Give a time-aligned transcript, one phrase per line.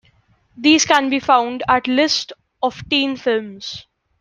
[0.57, 3.85] These can be found at list of teen films.